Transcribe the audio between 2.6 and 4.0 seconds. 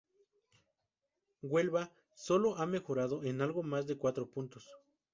mejorado en algo más de